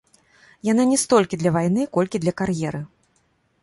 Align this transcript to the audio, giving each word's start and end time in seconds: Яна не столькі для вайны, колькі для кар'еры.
Яна 0.71 0.83
не 0.93 0.97
столькі 1.03 1.39
для 1.43 1.53
вайны, 1.59 1.81
колькі 1.99 2.17
для 2.25 2.33
кар'еры. 2.43 2.85